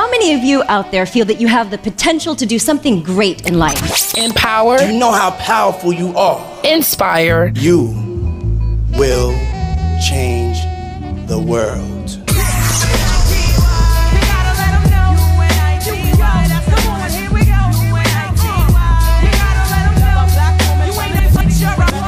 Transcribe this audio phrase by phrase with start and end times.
[0.00, 3.02] How many of you out there feel that you have the potential to do something
[3.02, 4.16] great in life?
[4.16, 4.80] Empower.
[4.80, 6.40] You know how powerful you are.
[6.64, 7.52] Inspire.
[7.54, 7.92] You
[8.96, 9.32] will
[10.00, 10.56] change
[11.28, 12.16] the world.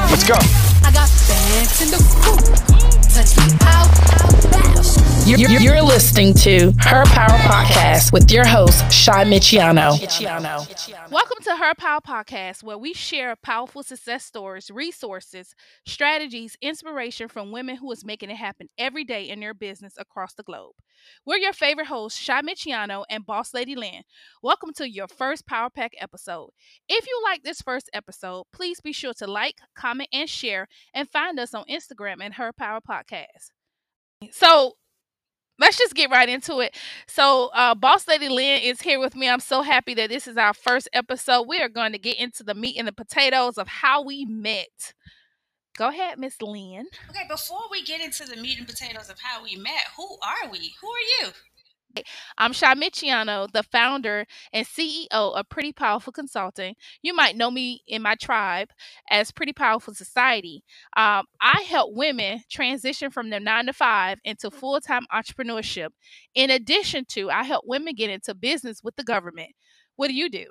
[0.09, 0.33] Let's go.
[0.81, 2.41] I got bands in the coop.
[3.13, 3.82] Touch me out, out, bounce.
[5.25, 11.11] You're, you're- listening to Her Power Podcast with your host, Chi Meechieono.
[11.11, 17.51] Welcome to Her Power Podcast, where we share powerful success stories, resources, strategies, inspiration from
[17.51, 20.73] women who is making it happen every day in their business across the globe.
[21.25, 24.03] We're your favorite hosts, Chi Meechieono and Boss Lady Lynn.
[24.41, 26.49] Welcome to your first Power Pack episode.
[26.89, 31.09] If you like this first episode, please be sure to like, comment, and share, and
[31.09, 33.51] find us on Instagram at Her Power Podcast.
[34.31, 34.73] So,
[35.59, 36.75] let's just get right into it.
[37.07, 39.29] So, uh, Boss Lady Lynn is here with me.
[39.29, 41.43] I'm so happy that this is our first episode.
[41.47, 44.93] We are going to get into the meat and the potatoes of how we met.
[45.75, 46.85] Go ahead, Miss Lynn.
[47.09, 50.49] Okay, before we get into the meat and potatoes of how we met, who are
[50.51, 50.73] we?
[50.81, 51.31] Who are you?
[52.37, 56.75] I'm Chi Meechieono, the founder and CEO of Pretty Powerful Consulting.
[57.01, 58.69] You might know me in my tribe
[59.09, 60.63] as Pretty Powherful Society.
[60.97, 65.89] Um, I help women transition from their nine to five into full time entrepreneurship.
[66.35, 69.51] In addition to, I help women get into business with the government.
[69.95, 70.45] What do you do?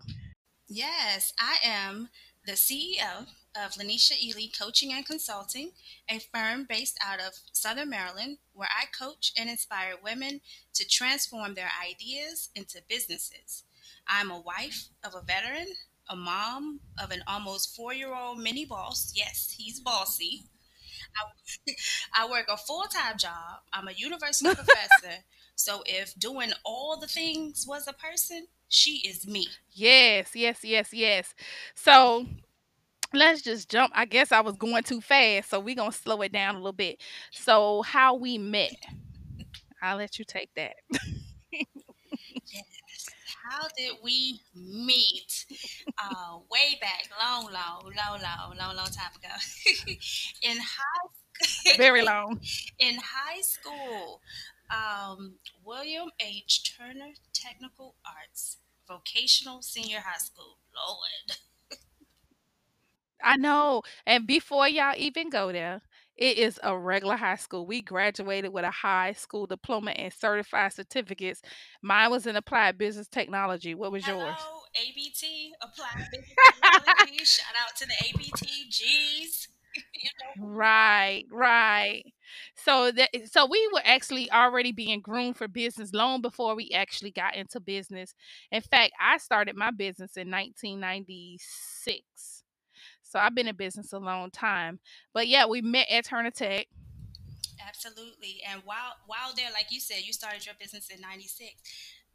[0.69, 2.09] Yes, I am
[2.47, 5.73] the CEO of Lanisha Ely Coaching and Consulting,
[6.09, 10.41] a firm based out of Southern Maryland where I coach and inspire women
[10.75, 13.65] to transform their ideas into businesses.
[14.09, 15.75] I'm a wife of a veteran,
[16.09, 19.13] a mom of an almost four year old mini boss.
[19.15, 20.45] Yes, he's bossy.
[21.17, 21.73] I,
[22.25, 23.61] I work a full time job.
[23.73, 25.25] I'm a university professor.
[25.55, 29.49] So if doing all the things was a person, she is me.
[29.71, 31.35] Yes, yes, yes, yes.
[31.75, 32.27] So
[33.15, 33.93] let's just jump.
[33.95, 36.73] I guess I was going too fast, so we're gonna slow it down a little
[36.73, 37.01] bit.
[37.33, 38.77] So how we met.
[39.83, 40.75] I'll let you take that.
[42.53, 42.65] Yes.
[43.51, 45.47] How did we meet?
[45.99, 49.35] Uh, way back, long, long, long, long, long, long time ago.
[50.43, 51.09] in high
[51.77, 52.41] Very long.
[52.79, 54.21] in high school,
[54.71, 56.75] um, William H.
[56.77, 60.59] Turner Technical Arts Vocational Senior High School.
[60.75, 61.39] Lord.
[63.23, 63.83] I know.
[64.07, 65.83] And before y'all even go there,
[66.17, 67.67] it is a regular high school.
[67.67, 71.41] We graduated with a high school diploma and certified certificates.
[71.83, 73.75] Mine was in applied business technology.
[73.75, 74.37] What was yours?
[74.39, 76.29] Hello, ABT, Applied Business
[76.63, 77.25] Technology.
[77.25, 79.49] Shout out to the ABTGs.
[79.95, 82.05] you know, Right, right.
[82.57, 87.11] So that so we were actually already being groomed for business long before we actually
[87.11, 88.15] got into business.
[88.51, 92.32] In fact, I started my business in 1996.
[93.13, 94.79] So I've been in business a long time.
[95.13, 96.67] But yeah, we met at Turner Tech.
[97.69, 98.41] Absolutely.
[98.51, 101.53] And while while there, like you said, you started your business in '96.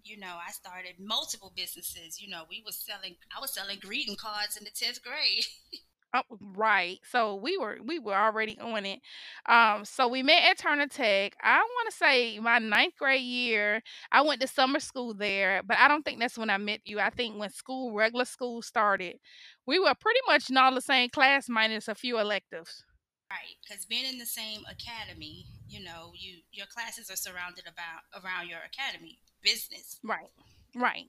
[0.03, 2.19] You know, I started multiple businesses.
[2.19, 3.15] You know, we was selling.
[3.35, 5.45] I was selling greeting cards in the tenth grade.
[6.13, 6.21] Oh,
[6.55, 6.99] right.
[7.11, 8.99] So we were we were already on it.
[9.47, 11.35] Um, so we met at Turner Tech.
[11.43, 13.81] I want to say my ninth grade year.
[14.11, 16.99] I went to summer school there, but I don't think that's when I met you.
[16.99, 19.17] I think when school, regular school started,
[19.65, 22.83] we were pretty much in all the same class minus a few electives.
[23.29, 28.23] Right, because being in the same academy, you know, you your classes are surrounded about
[28.23, 29.99] around your academy business.
[30.01, 30.31] Right.
[30.73, 31.07] Right.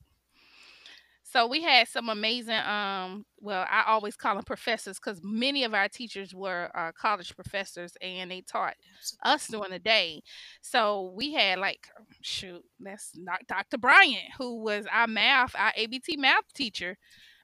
[1.31, 5.75] So we had some amazing um well I always call them professors because many of
[5.75, 8.75] our teachers were uh, college professors and they taught
[9.23, 10.23] us during the day.
[10.63, 11.89] So we had like
[12.23, 13.79] shoot, that's not Dr.
[13.79, 16.97] Bryant, who was our math, our ABT math teacher,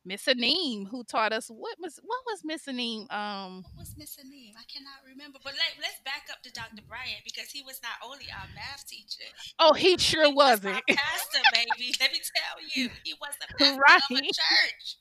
[0.04, 3.10] Miss Aneem, who taught us what was what was Miss Aneem?
[3.12, 4.54] Um What was missing name?
[4.58, 5.38] I cannot remember.
[5.42, 6.82] But let, let's back up to Dr.
[6.86, 9.24] Bryant because he was not only our math teacher,
[9.58, 10.82] oh he sure he was wasn't.
[10.88, 11.94] pastor, baby.
[12.00, 14.96] Let me tell you, he was the pastor of a church.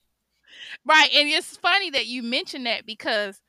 [0.86, 1.10] Right.
[1.14, 3.42] And it's funny that you mentioned that because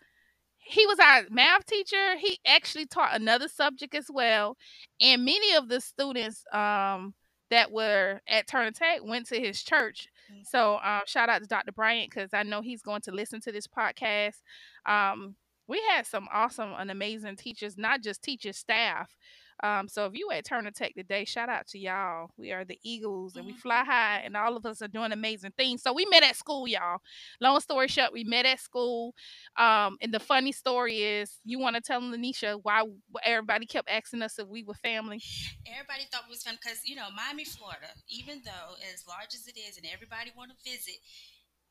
[0.58, 2.16] he was our math teacher.
[2.18, 4.56] He actually taught another subject as well.
[5.00, 7.14] And many of the students um,
[7.50, 10.08] that were at Turner Tech went to his church.
[10.32, 10.46] Mm.
[10.46, 11.72] So um, shout out to Dr.
[11.72, 14.40] Bryant because I know he's going to listen to this podcast.
[14.86, 15.36] Um,
[15.66, 19.16] we had some awesome and amazing teachers, not just teachers, staff.
[19.64, 22.28] Um, so if you at Turner Tech today, shout out to y'all.
[22.36, 23.60] We are the Eagles and we Mhm.
[23.60, 25.82] fly high, and all of us are doing amazing things.
[25.82, 26.98] So we met at school, y'all.
[27.40, 29.14] Long story short, we met at school.
[29.56, 32.84] Um, and the funny story is, you want to tell Lanisha why
[33.24, 35.22] everybody kept asking us if we were family?
[35.66, 37.88] Everybody thought we was fun because you know Miami, Florida.
[38.06, 40.96] Even though as large as it is, and everybody want to visit,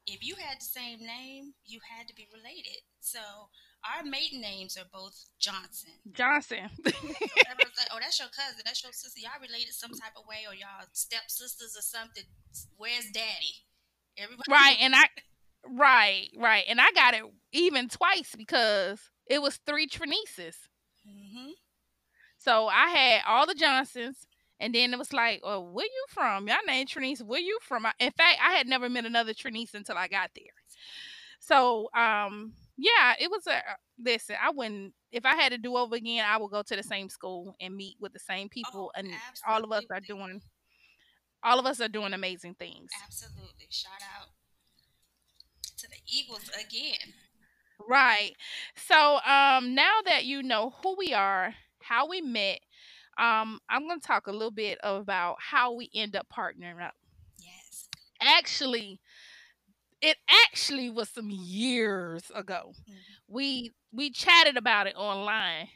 [0.08, 2.82] if you had the same name, you had to be related.
[3.02, 3.20] So
[3.84, 5.92] our maiden names are both Johnson.
[6.14, 6.70] Johnson.
[6.86, 8.62] Everyone's like, "Oh, that's your cousin.
[8.66, 9.20] That's your sister.
[9.22, 12.24] Y'all related some type of way, or y'all stepsisters or something."
[12.78, 13.66] Where's Daddy?
[14.18, 15.06] Everybody, right, and I
[15.70, 16.64] right, right.
[16.68, 20.56] And I got it even twice because it was three Trinices.
[21.06, 21.52] hmm
[22.38, 24.28] So I had all the Johnsons,
[24.60, 26.48] and then it was like, "Oh, where you from?
[26.48, 27.22] Y'all named Trinice.
[27.22, 30.32] Where you from?" I- In fact, I had never met another Trinice until I got
[30.36, 30.54] there.
[31.40, 33.62] So, um, yeah, it was a
[34.04, 34.36] listen.
[34.42, 36.26] I wouldn't if I had to do over again.
[36.28, 39.10] I would go to the same school and meet with the same people, Oh, and
[39.48, 40.42] all of us are doing,
[41.44, 42.92] all of us are doing amazing things.
[43.04, 43.68] Absolutely.
[43.70, 44.30] Shout out
[45.78, 47.14] to the Eagles again.
[47.88, 48.34] Right.
[48.76, 52.60] So, um, now that you know who we are, how we met,
[53.18, 56.94] um, I'm going to talk a little bit about how we end up partnering up.
[57.38, 57.90] Yes.
[58.22, 59.00] Actually,
[60.04, 62.74] it actually was some years ago.
[62.88, 63.18] Mhm.
[63.28, 65.70] We we chatted about it online,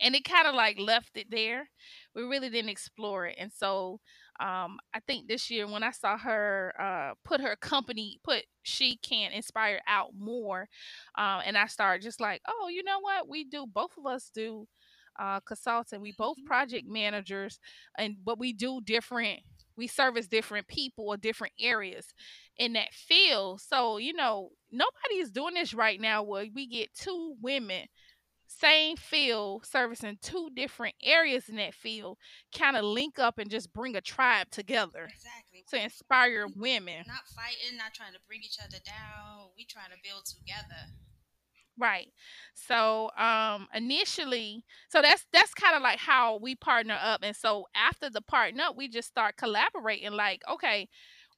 [0.00, 1.70] and it kind of like left it there.
[2.14, 4.00] We really didn't explore it, and so
[4.40, 8.98] um, I think this year when I saw her uh, put her company, put she
[8.98, 10.68] can inspire out more,
[11.18, 13.28] um, and I started just like, oh, you know what?
[13.28, 14.68] We do both of us do
[15.18, 16.00] uh, consulting.
[16.02, 16.46] We both Mhm.
[16.46, 17.60] project managers,
[17.98, 19.40] and but we do different.
[19.76, 22.06] We service different people or different areas
[22.56, 23.60] in that field.
[23.60, 26.22] So you know, nobody is doing this right now.
[26.22, 27.86] Where we get two women
[28.60, 32.18] same field servicing two different areas in that field
[32.56, 35.64] kind of link up and just bring a tribe together Exactly.
[35.70, 39.48] to inspire women Not fighting, not trying to bring each other down.
[39.56, 40.92] We trying to build together.
[41.78, 42.08] Right.
[42.54, 47.66] So um initially so that's that's kind of like how we partner up and so
[47.74, 50.88] after the partner up we just start collaborating like okay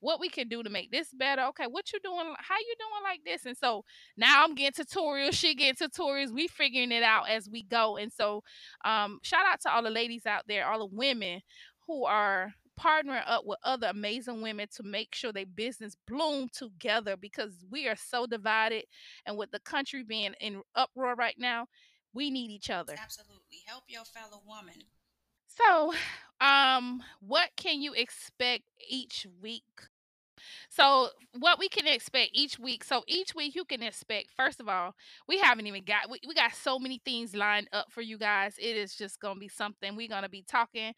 [0.00, 1.42] what we can do to make this better?
[1.44, 3.46] Okay what you doing how you doing like this?
[3.46, 3.84] And so
[4.16, 7.96] now i'm getting tutorials she getting tutorials we figuring it out as we go.
[7.96, 8.42] And so
[8.84, 11.40] um shout out to all the ladies out there all the women
[11.86, 17.16] who are partnering up with other amazing women to make sure their business bloom together
[17.16, 18.84] because we are so divided
[19.26, 21.66] and with the country being in uproar right now
[22.12, 23.58] we need each other Absolutely.
[23.66, 24.74] Help your fellow woman.
[25.46, 25.92] so
[26.40, 29.62] um what can you expect each week
[30.68, 31.08] so
[31.38, 34.94] what we can expect each week so each week you can expect first of all
[35.28, 38.56] we haven't even got we, we got so many things lined up for you guys.
[38.58, 39.96] It is just gonna be something.
[39.96, 40.92] We're gonna be talking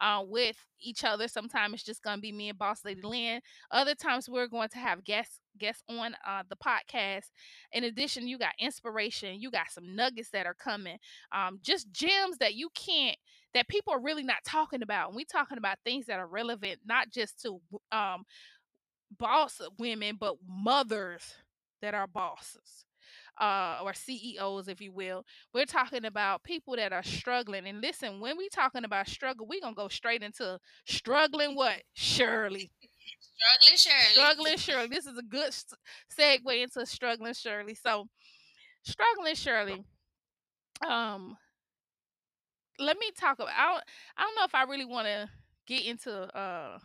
[0.00, 1.28] uh, with each other.
[1.28, 3.40] Sometimes it's just gonna be me and boss lady lynn.
[3.70, 7.30] Other times we're going to have guests guests on uh, the podcast.
[7.72, 9.40] In addition you got inspiration.
[9.40, 10.98] You got some nuggets that are coming.
[11.32, 13.16] Um, just gems that you can't
[13.52, 15.08] that people are really not talking about.
[15.08, 17.60] And we talking about things that are relevant not just to
[17.90, 18.24] um,
[19.18, 21.34] boss women, but mothers
[21.82, 22.84] that are bosses
[23.40, 25.24] uh, or CEOs, if you will.
[25.54, 27.66] We're talking about people that are struggling.
[27.66, 31.82] And listen, when we talking about struggle, we're going to go straight into struggling what?
[31.94, 32.70] Shirley.
[33.20, 34.12] Struggling Shirley.
[34.12, 34.88] Struggling Shirley.
[34.88, 35.52] This is a good
[36.18, 37.74] segue into struggling Shirley.
[37.74, 38.06] So,
[38.82, 39.84] struggling Shirley.
[40.86, 41.36] Um,
[42.78, 43.52] let me talk about.
[43.56, 43.84] I don't,
[44.16, 45.28] I don't know if I really want to
[45.66, 46.78] get into uh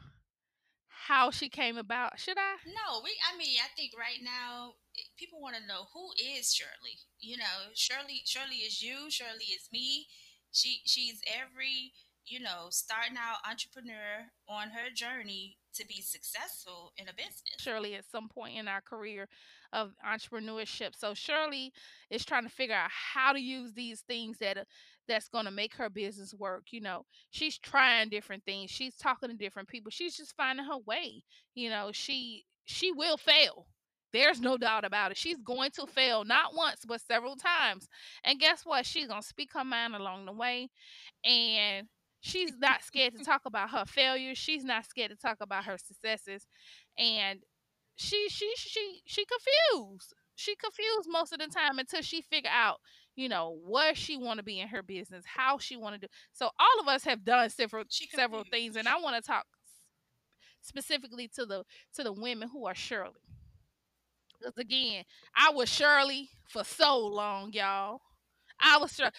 [1.08, 2.20] how she came about.
[2.20, 2.56] Should I?
[2.66, 3.12] No, we.
[3.32, 4.74] I mean, I think right now
[5.18, 6.98] people want to know who is Shirley.
[7.20, 8.22] You know, Shirley.
[8.26, 9.10] Shirley is you.
[9.10, 10.08] Shirley is me.
[10.52, 11.94] She she's every
[12.26, 17.60] you know starting out entrepreneur on her journey to be successful in a business.
[17.60, 19.28] Shirley at some point in our career
[19.74, 20.96] of entrepreneurship.
[20.98, 21.74] So Shirley
[22.10, 24.66] is trying to figure out how to use these things that
[25.08, 26.66] that's going to make her business work.
[26.72, 28.72] You know, she's trying different things.
[28.72, 29.92] She's talking to different people.
[29.92, 31.24] She's just finding her way.
[31.56, 33.68] You know, she she will fail.
[34.14, 35.18] There's no doubt about it.
[35.18, 37.88] She's going to fail not once but several times.
[38.24, 38.86] And guess what?
[38.86, 40.70] She's going to speak her mind along the way
[41.26, 41.88] and
[42.22, 44.38] she's not scared to talk about her failures.
[44.38, 46.48] She's not scared to talk about her successes,
[46.98, 47.42] and
[47.96, 50.14] she she she she confused.
[50.36, 52.80] She confused most of the time until she figure out,
[53.16, 56.08] you know, what she want to be in her business, how she want to do.
[56.34, 59.46] So all of us have done several several things, and I want to talk
[60.62, 61.64] specifically to the
[61.96, 63.22] to the women who are Shirley.
[64.40, 65.04] Because again,
[65.36, 68.02] I was Shirley for so long, y'all.
[68.60, 69.12] I was Shir-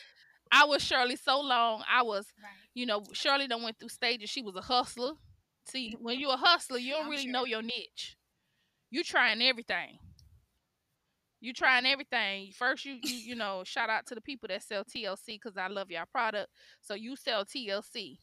[0.53, 1.83] I was Shirley so long.
[1.91, 2.51] I was, Right.
[2.75, 4.31] you know, Shirley done went through stages.
[4.31, 5.13] She was a hustler.
[5.67, 7.33] See, when you're a hustler, you don't I'm really sure.
[7.33, 8.17] know your niche.
[8.91, 9.99] You trying everything.
[11.47, 12.51] You trying everything.
[12.59, 15.69] First, you you you know, shout out to the people that sell TLC because I
[15.69, 16.49] love y'all product.
[16.81, 18.19] So you sell TLC.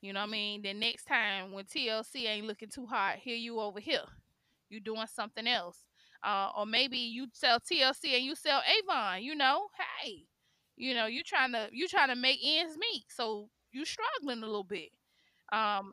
[0.00, 0.62] You know what I mean?
[0.62, 4.06] Then next time when TLC ain't looking too hot, here you over here.
[4.70, 5.84] You doing something else.
[6.24, 9.66] Uh, or maybe you sell TLC and you sell Avon, you know,
[10.00, 10.24] hey,
[10.78, 13.04] you know, you trying to you trying to make ends meet.
[13.10, 14.88] So you struggling a little bit.
[15.52, 15.92] Um,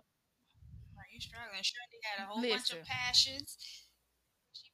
[1.11, 1.61] you struggling.
[1.61, 3.57] Shirley had a whole bunch of passions.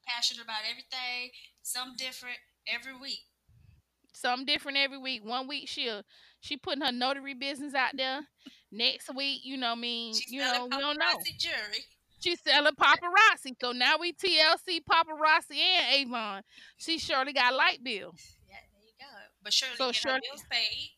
[0.08, 1.32] Passionate about everything,
[1.64, 3.20] some different every week.
[4.14, 5.26] something different every week.
[5.26, 6.04] One week she'll
[6.42, 8.22] she putting her notary business out there.
[8.72, 11.06] Next week, you know, I mean, She's you know, we don't know.
[11.38, 11.84] jewelry.
[12.20, 13.54] She's selling paparazzi.
[13.62, 16.42] So now we TLC, paparazzi, and Avon.
[16.78, 18.14] She surely got light bill.
[18.50, 19.06] Yeah, there you go.
[19.44, 20.95] But Shirley So get Shirley- her bills paid.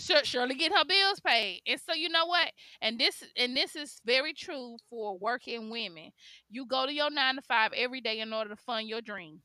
[0.00, 1.60] Sure, surely get her bills paid.
[1.66, 2.50] And so you know what?
[2.80, 6.12] And this and this is very true for working women.
[6.48, 9.40] You go to your nine to five every day in order to fund your dream.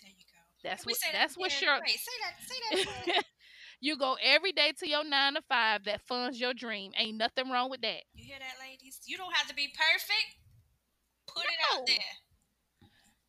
[0.00, 0.68] There you go.
[0.68, 1.52] That's what say that that's what?
[1.52, 3.04] Shirley Wait, say that.
[3.06, 3.22] Say that.
[3.80, 6.92] you go every day to your nine to five that funds your dream.
[6.98, 8.02] Ain't nothing wrong with that.
[8.14, 9.00] you hear that, ladies?
[9.06, 10.36] You don't have to be perfect.
[11.28, 11.96] Put it out there.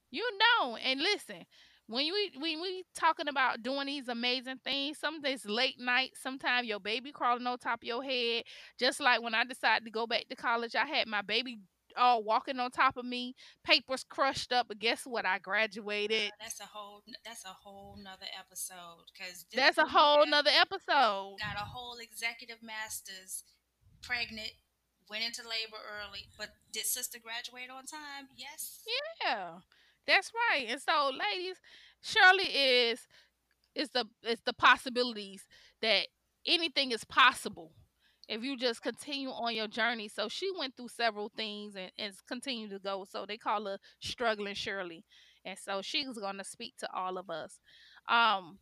[0.10, 1.46] You know, and listen,
[1.88, 6.68] when you when we talking about doing these amazing things, some days late night, sometimes
[6.68, 8.44] your baby crawling on top of your head.
[8.80, 11.60] Just like when I decided to go back to college, I had my baby
[11.98, 15.26] all walking on top of me, papers crushed up, but guess what?
[15.26, 16.32] I graduated.
[16.34, 17.04] Ah, that's a whole.
[17.26, 19.06] That's a whole nother episode.
[19.14, 21.38] Because That's a whole nother episode.
[21.40, 23.44] Got a whole executive masters,
[24.02, 24.52] pregnant,
[25.10, 26.28] went into labor early.
[26.38, 28.30] But did sister graduate on time?
[28.36, 28.80] Yes.
[29.22, 29.60] Yeah,
[30.08, 30.68] that's right.
[30.70, 31.58] And so, ladies,
[32.02, 33.00] Shirley is
[33.76, 35.46] is the is the possibilities
[35.82, 36.08] that
[36.46, 37.72] anything is possible
[38.28, 40.08] if you just continue on your journey.
[40.08, 43.06] So she went through several things and, and continue to go.
[43.10, 45.06] So they call her struggling Shirley,
[45.46, 47.60] and so she's going to speak to all of us.
[48.08, 48.60] Um,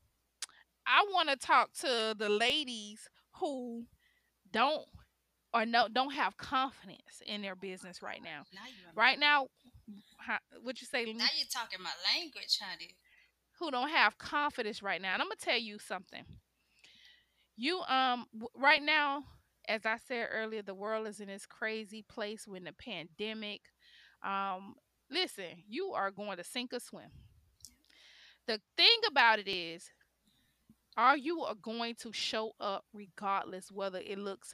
[0.87, 3.07] I want to talk to the ladies
[3.39, 3.85] who
[4.51, 4.85] don't
[5.53, 8.21] or no don't have confidence in their business right.
[8.23, 8.43] Now.
[8.95, 9.47] Right now,
[10.17, 11.05] how, what you say?
[11.05, 12.95] Now you're talking my language, honey.
[13.59, 15.13] who don't have confidence right now.
[15.13, 16.23] And I'm gonna tell you something.
[17.57, 19.23] You um right now,
[19.67, 23.61] as I said earlier, the world is in this crazy place with the pandemic.
[24.23, 24.75] Um,
[25.09, 27.11] listen, you are going to sink or swim.
[28.47, 29.91] The thing about it is,
[30.97, 34.53] are you are going to show up regardless whether it looks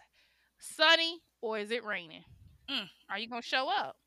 [0.60, 2.24] sunny or is it raining?
[2.70, 2.90] Mm.
[3.10, 3.98] Are you gonna show up?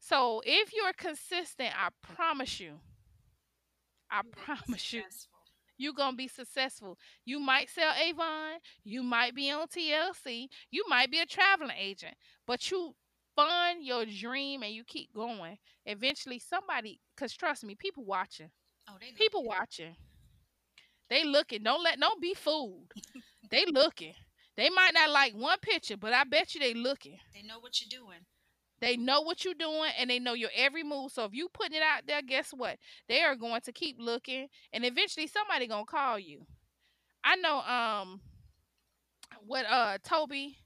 [0.00, 2.16] So if you're consistent, I mm.
[2.16, 2.80] promise you,
[4.10, 5.02] I promise you,
[5.76, 6.98] you're gonna be successful.
[7.24, 12.14] You might sell Avon, you might be on TLC, you might be a traveling agent,
[12.46, 12.94] but you
[13.36, 15.58] fund your dream and you keep going.
[15.86, 18.50] Eventually, somebody, cause trust me, people watching,
[18.88, 19.94] Oh, they people watching,
[21.08, 21.62] they looking.
[21.62, 22.92] Don't let, don't be fooled.
[23.50, 24.14] they looking.
[24.56, 27.18] They might not like one picture, but I bet you they looking.
[27.34, 28.18] They know what you're doing.
[28.80, 31.12] They know what you're doing and they know your every move.
[31.12, 32.78] So if you putting it out there, guess what?
[33.08, 36.46] They are going to keep looking and eventually somebody gonna call you.
[37.24, 38.20] I know um
[39.46, 40.56] what uh Toby,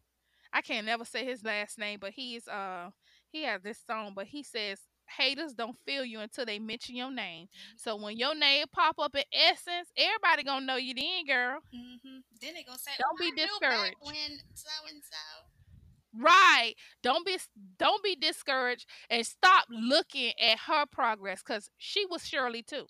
[0.52, 2.90] I can't never say his last name, but he's uh
[3.30, 7.10] he has this song, but he says haters don't feel you until they mention your
[7.12, 7.48] name.
[7.76, 11.60] So when your name pop up in essence, everybody gonna know you then, girl.
[11.72, 15.53] hmm Then they gonna say, Don't "Oh, be I discouraged." When so and so.
[16.20, 16.74] Right.
[17.02, 17.38] Don't be
[17.78, 22.86] don't be discouraged and stop looking at her progress because she was Shirley too.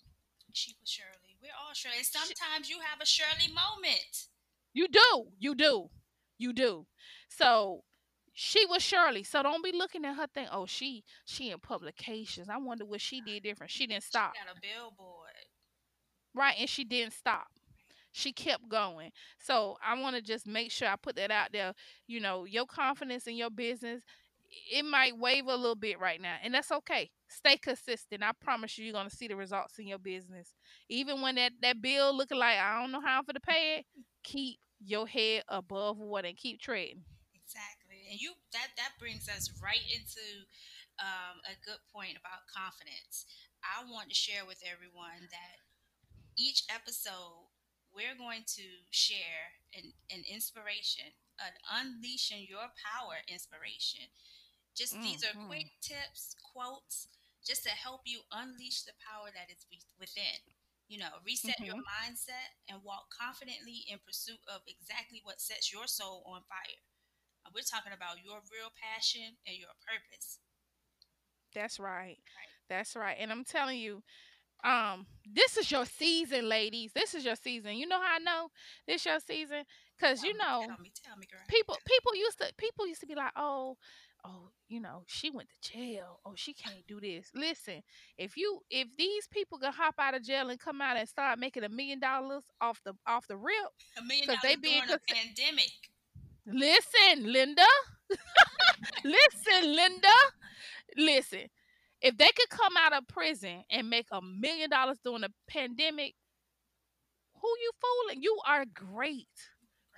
[0.53, 1.37] She was Shirley.
[1.41, 1.97] We're all Shirley.
[1.97, 4.27] And sometimes you have a Shirley moment.
[4.73, 5.27] You do.
[5.39, 5.89] You do.
[6.37, 6.85] You do.
[7.29, 7.83] So
[8.33, 9.23] she was Shirley.
[9.23, 10.47] So don't be looking at her thing.
[10.51, 12.49] Oh, she she in publications.
[12.49, 13.71] I wonder what she did different.
[13.71, 14.33] She didn't stop.
[14.33, 15.29] Got a billboard.
[16.33, 16.55] Right.
[16.59, 17.47] And she didn't stop.
[18.17, 19.11] She kept going.
[19.39, 21.73] So I want to just make sure I put that out there.
[22.07, 24.03] You know, your confidence in your business,
[24.71, 26.35] it might waver a little bit right now.
[26.41, 27.09] And that's okay.
[27.27, 28.23] Stay consistent.
[28.23, 30.55] I promise you, you're going to see the results in your business.
[30.87, 33.85] Even when that, that bill looking like, I don't know how I'm to pay it,
[34.23, 37.03] keep your head above water and keep trading.
[37.35, 38.07] Exactly.
[38.09, 40.23] And you that that brings us right into
[41.03, 43.25] um, a good point about confidence.
[43.59, 45.59] I want to share with everyone that
[46.37, 47.51] each episode
[47.95, 51.07] we're going to share an, an inspiration,
[51.39, 54.05] an unleashing your power inspiration.
[54.75, 55.47] Just these are Mhm.
[55.47, 57.07] quick tips, quotes,
[57.45, 59.65] just to help you unleash the power that is
[59.99, 60.39] within.
[60.87, 61.83] You know, reset your Mhm.
[61.83, 66.81] mindset and walk confidently in pursuit of exactly what sets your soul on fire.
[67.45, 70.39] Uh, We're talking about your real passion and your purpose.
[71.53, 72.17] That's right.
[72.35, 72.51] Right.
[72.69, 73.17] That's right.
[73.19, 74.03] And I'm telling you,
[74.63, 76.91] um, this is your season, ladies.
[76.93, 77.75] This is your season.
[77.75, 78.47] You know how I know
[78.87, 79.63] this your season?
[79.99, 81.39] Cause you know tell me, tell me, girl.
[81.47, 83.77] people people used to people used to be like, oh,
[84.25, 86.19] oh, you know, she went to jail.
[86.25, 87.29] Oh, she can't do this.
[87.33, 87.81] Listen,
[88.17, 91.39] if you if these people can hop out of jail and come out and start
[91.39, 93.55] making a million dollars off the off the rip,
[93.97, 95.71] A million dollars they being during a pandemic.
[96.45, 97.65] listen, Linda.
[99.03, 100.07] listen, Linda.
[100.97, 101.41] Listen.
[102.05, 106.13] If they could come out of prison and make a million dollars during a pandemic,
[107.41, 108.21] who you fooling?
[108.21, 109.27] You are great.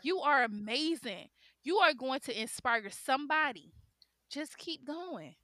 [0.04, 1.28] You are amazing.
[1.64, 3.74] You are going to inspire somebody.
[4.30, 5.36] Just keep going.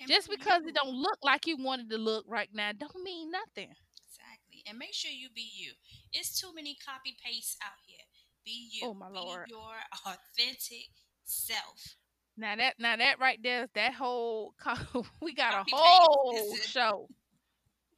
[0.00, 0.68] And Just because you.
[0.68, 3.72] it don't look like you wanted to look right now, don't mean nothing.
[4.06, 4.62] Exactly.
[4.68, 5.72] And make sure you be you.
[6.12, 8.04] It's too many copy pastes out here.
[8.44, 8.88] Be you.
[8.88, 9.46] Oh, my be Lord.
[9.48, 9.74] your
[10.06, 10.88] authentic
[11.24, 11.96] self.
[12.36, 14.54] Now that now that right there, that whole
[15.22, 17.08] we got a whole show,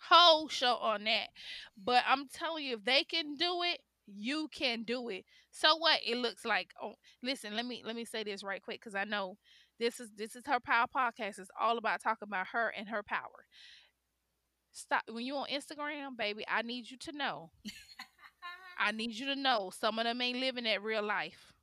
[0.01, 1.29] whole show on that.
[1.83, 5.25] But I'm telling you, if they can do it, you can do it.
[5.51, 6.01] So what?
[6.05, 6.71] It looks like.
[6.83, 9.37] Oh, listen, let me let me say this right quick because I know
[9.79, 11.39] this is this is her power podcast.
[11.39, 13.47] It's all about talking about her and her power.
[14.73, 16.45] Stop when you on Instagram, baby.
[16.49, 17.51] I need you to know.
[18.79, 21.54] I need you to know some of them ain't living that real life.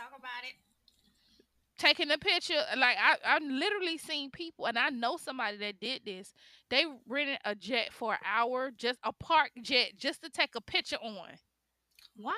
[0.00, 0.56] Talk about it.
[0.88, 1.44] Talk about it.
[1.78, 6.02] taking a picture like I I literally seen people and I know somebody that did
[6.04, 6.34] this.
[6.70, 10.60] They rented a jet for an hour, just a park jet, just to take a
[10.60, 11.28] picture on.
[12.16, 12.32] Why?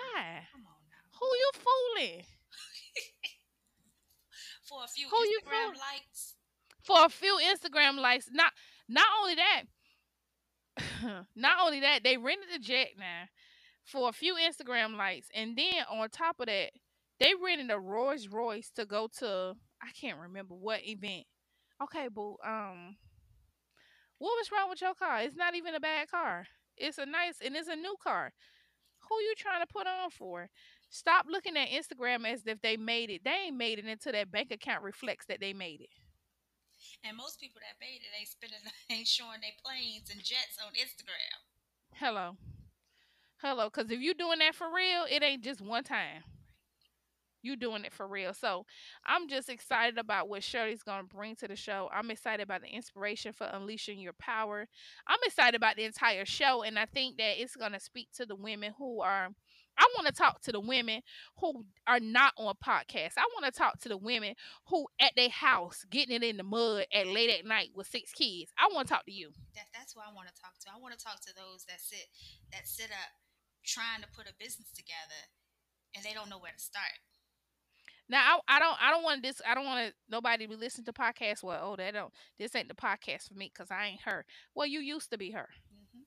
[0.52, 1.18] Come on now.
[1.20, 2.24] Who you fooling?
[4.62, 6.34] For a few Who Instagram likes.
[6.82, 8.28] For a few Instagram likes.
[8.32, 8.52] Not
[8.88, 9.62] not only that,
[11.36, 13.28] not only that, they rented the jet now
[13.84, 16.70] for a few Instagram likes, and then on top of that,
[17.22, 21.24] they rented a Rolls Royce to go to I can't remember what event.
[21.82, 22.36] Okay, boo.
[22.44, 22.96] Um,
[24.18, 25.20] what was wrong with your car?
[25.22, 26.46] It's not even a bad car.
[26.76, 28.32] It's a nice and it's a new car.
[29.08, 30.48] Who you trying to put on for?
[30.90, 33.22] Stop looking at Instagram as if they made it.
[33.24, 35.90] They ain't made it until that bank account reflects that they made it.
[37.04, 38.58] And most people that made it ain't spending
[38.90, 41.38] ain't showing their planes and jets on Instagram.
[41.94, 42.36] Hello.
[43.40, 43.70] Hello.
[43.70, 46.22] Because if you doing that for real, it ain't just one time.
[47.42, 48.32] You doing it for real.
[48.34, 48.66] So
[49.04, 51.90] I'm just excited about what Shirley's gonna bring to the show.
[51.92, 54.68] I'm excited about the inspiration for unleashing your power.
[55.06, 58.36] I'm excited about the entire show, and I think that it's gonna speak to the
[58.36, 59.28] women who are.
[59.78, 61.00] I want to talk to the women
[61.38, 63.16] who are not on podcasts.
[63.16, 64.34] I want to talk to the women
[64.68, 68.12] who at their house getting it in the mud at late at night with six
[68.12, 68.52] kids.
[68.58, 69.30] I want to talk to you.
[69.54, 70.68] That that's who I want to talk to.
[70.68, 72.04] I want to talk to those that sit
[72.52, 73.16] that sit up
[73.64, 75.32] trying to put a business together
[75.94, 77.00] and they don't know where to start.
[78.08, 80.84] Now I, I don't I don't want this I don't want to nobody to listen
[80.84, 81.42] to podcasts.
[81.42, 84.24] Well, oh, that don't this ain't the podcast for me because I ain't her.
[84.54, 85.48] Well, you used to be her.
[85.70, 86.02] hmm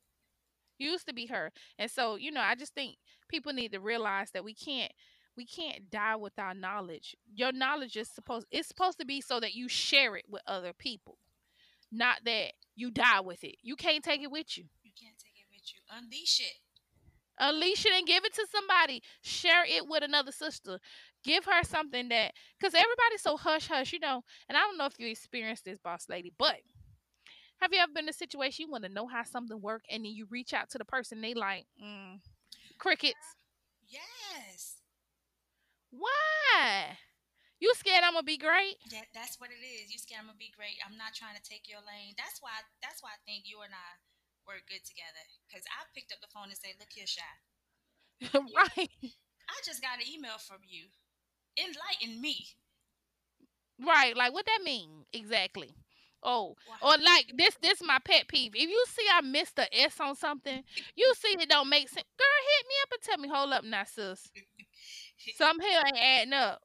[0.77, 2.97] You used to be her, and so you know I just think
[3.29, 4.91] people need to realize that we can't
[5.37, 7.15] we can't die with our knowledge.
[7.33, 10.73] Your knowledge is supposed it's supposed to be so that you share it with other
[10.73, 11.17] people,
[11.91, 13.55] not that you die with it.
[13.63, 14.65] You can't take it with you.
[14.83, 15.79] You can't take it with you.
[15.97, 16.57] Unleash it.
[17.39, 19.01] Unleash it and give it to somebody.
[19.21, 20.79] Share it with another sister.
[21.25, 24.21] Give her something that, because everybody's so hush hush, you know.
[24.47, 26.57] And I don't know if you experienced this, boss lady, but
[27.61, 30.05] have you ever been in a situation you want to know how something work, and
[30.05, 32.19] then you reach out to the person, they like mm,
[32.77, 33.35] crickets.
[33.87, 34.77] Yes.
[35.89, 36.97] Why?
[37.59, 38.75] You scared I'm gonna be great?
[38.91, 39.89] That that's what it is.
[39.89, 40.75] You scared I'm gonna be great.
[40.83, 42.13] I'm not trying to take your lane.
[42.19, 42.51] That's why
[42.83, 43.89] that's why I think you and I
[44.45, 45.23] work good together.
[45.49, 47.23] Cause I picked up the phone and said, "Look here, Chi.
[48.35, 48.91] right,
[49.47, 50.91] I just got an email from you.
[51.57, 52.55] Enlighten me.
[53.85, 54.15] right.
[54.15, 55.71] Like what that mean exactly?
[56.23, 56.77] Oh, Wow.
[56.81, 58.53] or like this this my pet peeve.
[58.55, 60.63] If you see I missed the S on something,
[60.95, 62.05] you see it don't make sense.
[62.17, 64.31] Girl, hit me up and tell me, hold up now, sis.
[65.37, 66.61] Some here ain't adding up.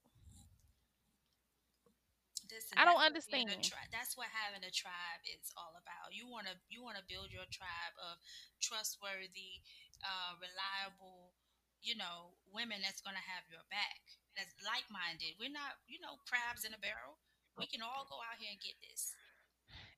[2.50, 3.62] Listen, I don't that's what being a understand.
[3.62, 6.11] tri- that's what having a tribe is all about.
[6.12, 8.18] You wanna you wanna build your tribe of
[8.61, 9.62] trustworthy,
[10.03, 11.31] uh, reliable,
[11.81, 14.00] you know, women that's gonna have your back.
[14.36, 15.36] That's like minded.
[15.38, 17.18] We're not, you know, crabs in a barrel.
[17.58, 19.12] We can all go out here and get this.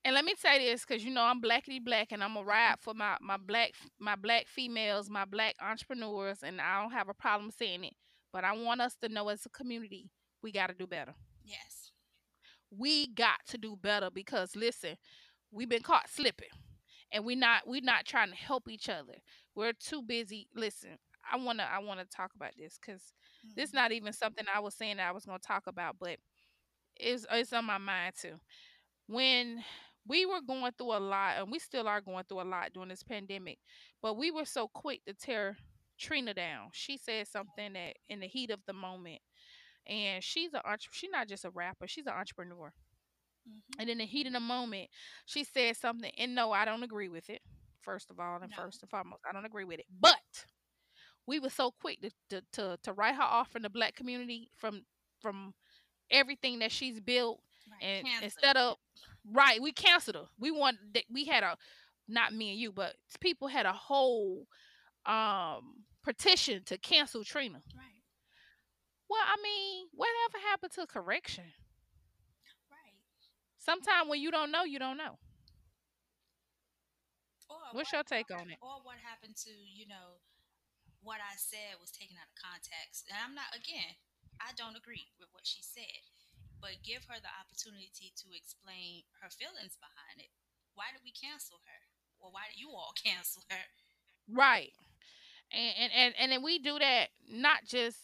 [0.05, 2.77] And let me say this, because you know I'm blackity black, and I'm a ride
[2.81, 7.15] for my my black my black females, my black entrepreneurs, and I don't have a
[7.15, 7.95] problem saying it.
[8.33, 10.11] But I want us to know as a community,
[10.43, 11.15] we got to do better.
[11.45, 11.93] Yes.
[12.71, 14.97] We got to do better because listen,
[15.53, 16.49] we've been caught slipping,
[17.12, 19.15] and we're not we're not trying to help each other.
[19.55, 20.49] We're too busy.
[20.55, 20.99] Listen,
[21.31, 23.13] I wanna I wanna talk about this because
[23.57, 23.75] this Mm-hmm.
[23.75, 26.19] not even something I was saying that I was gonna talk about, but
[26.97, 28.39] it's it's on my mind too.
[29.07, 29.63] When
[30.07, 32.89] we were going through a lot, and we still are going through a lot during
[32.89, 33.59] this pandemic,
[34.03, 35.57] but we were so quick to tear
[35.99, 36.69] Trina down.
[36.73, 39.21] She said something that in the heat of the moment,
[39.87, 42.73] and she's a entre- she's not just a rapper, she's an entrepreneur.
[43.47, 43.79] Mhm.
[43.79, 44.91] And in the heat of the moment,
[45.27, 47.43] she said something, and no, I don't agree with it.
[47.81, 48.57] First of all, and No.
[48.57, 49.87] first and foremost, I don't agree with it.
[50.01, 50.47] But
[51.27, 54.49] we were so quick to to to, to write her off from the black community
[54.57, 54.85] from
[55.21, 55.55] from
[56.11, 57.83] everything that she's built Right.
[57.87, 58.25] and cancel.
[58.25, 58.77] instead of
[59.33, 60.77] right we canceled her we want
[61.11, 61.57] we had a
[62.09, 64.47] not me and you but people had a whole
[65.07, 68.03] um petition to cancel trina right,
[69.09, 71.45] well i mean whatever happened to correction
[72.71, 72.95] right.
[73.59, 75.17] sometime when you don't know you don't know
[77.49, 80.19] Or what's what- your take on it Or what happened to you know
[81.03, 83.99] what I said was taken out of context, and I'm not again.
[84.41, 86.03] I don't agree with what she said,
[86.59, 90.33] but give her the opportunity to explain her feelings behind it.
[90.75, 91.81] Why did we cancel her?
[92.19, 93.67] Or why did you all cancel her?
[94.31, 94.73] right
[95.53, 97.99] and and and, and then we do that not just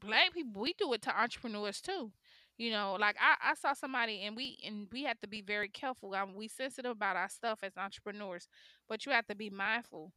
[0.00, 2.12] black people we do it to entrepreneurs too
[2.58, 5.68] you know like i i saw somebody and we and we have to be very
[5.68, 8.48] careful um, we sensitive about our stuff as entrepreneurs
[8.88, 10.12] but you have to be mindful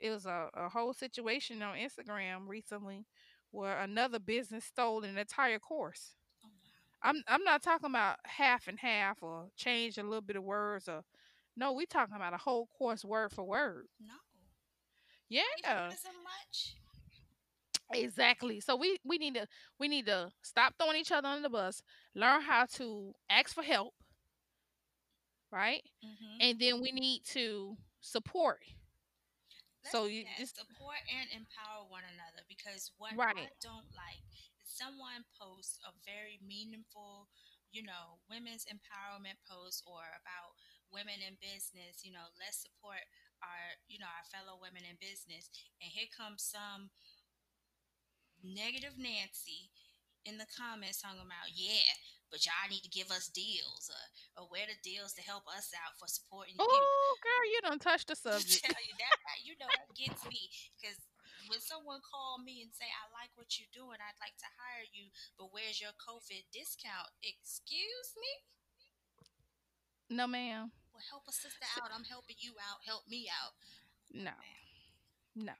[0.00, 3.06] it was a, a whole situation on instagram recently
[3.50, 7.10] where another business stole an entire course Oh wow.
[7.10, 10.88] i'm i'm not talking about half and half or change a little bit of words
[10.88, 11.02] or
[11.56, 14.14] no we talking about a whole course word for word No.
[15.28, 15.42] yeah
[16.22, 16.74] much?
[17.92, 18.60] Exactly.
[18.60, 19.46] So we we need to
[19.78, 21.82] we need to stop throwing each other under the bus,
[22.14, 23.94] learn how to ask for help,
[25.50, 25.82] right?
[26.04, 26.36] Mm-hmm.
[26.40, 28.60] And then we need to support.
[29.84, 33.50] So you just support and empower one another because what I Right.
[33.62, 34.24] don't like
[34.62, 37.28] is someone posts a very meaningful,
[37.72, 40.56] you know, women's empowerment post or about
[40.92, 42.02] women in business.
[42.04, 43.04] You know, let's support
[43.44, 45.50] our, you know, our fellow women in business.
[45.82, 46.90] And here comes some
[48.42, 49.70] negative Nancy
[50.24, 51.90] in the comments talking about, yeah,
[52.34, 55.70] but y'all need to give us deals or, or where the deals to help us
[55.78, 56.66] out for supporting you.
[56.66, 58.66] Oh girl, you don't touch the subject.
[58.66, 59.38] tell you that.
[59.46, 60.98] You know that gets me because
[61.46, 64.82] when someone call me and say I like what you're doing, I'd like to hire
[64.90, 67.14] you, but where's your COVID discount?
[67.22, 68.32] Excuse me.
[70.10, 70.74] No ma'am.
[70.90, 71.94] Well, help a sister out.
[71.94, 72.82] I'm helping you out.
[72.82, 73.54] Help me out.
[74.10, 74.34] No.
[75.38, 75.54] No.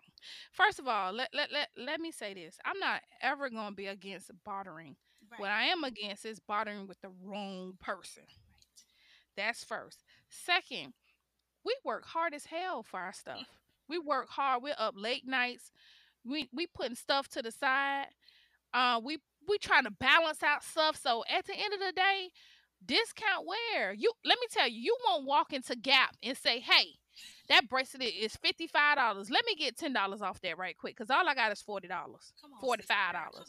[0.51, 2.59] First of all, let, let, let, let me say this.
[2.65, 4.97] I'm not ever gonna be against bartering.
[5.35, 5.41] Right.
[5.41, 8.23] What I am against is bothering with the wrong person.
[8.25, 8.85] right.
[9.37, 10.03] That's first.
[10.29, 10.93] Second,
[11.65, 13.45] we work hard as hell for our stuff.
[13.89, 14.63] We work hard.
[14.63, 15.71] We're up late nights.
[16.25, 18.07] We we putting stuff to the side.
[18.73, 19.19] Uh, we
[19.49, 20.97] we trying to balance out stuff.
[21.01, 22.31] So at the end of the day,
[22.85, 24.13] discount where you.
[24.25, 26.97] Let me tell you, you won't walk into Gap and say, "Hey,
[27.49, 29.31] that bracelet is fifty five dollars.
[29.31, 31.89] Let me get ten dollars off that right quick, because all I got is forty
[31.89, 33.49] dollars, Come on, forty sister five dollars."